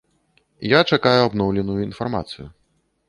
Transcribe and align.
Я 0.71 0.79
чакаю 0.95 1.19
абноўленую 1.27 1.77
інфармацыю. 1.89 2.47